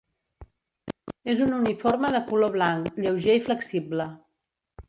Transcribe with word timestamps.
És 1.33 1.43
un 1.49 1.53
uniforme 1.59 2.11
de 2.17 2.23
color 2.31 2.53
blanc, 2.57 2.91
lleuger 3.05 3.39
i 3.41 3.47
flexible. 3.51 4.13